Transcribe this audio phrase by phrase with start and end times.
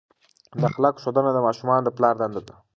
[0.59, 2.55] د اخلاقو ښودنه د ماشومانو د پلار دنده ده.